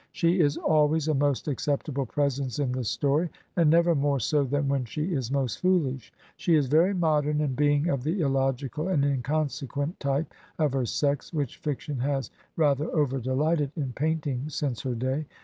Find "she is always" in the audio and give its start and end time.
0.11-1.07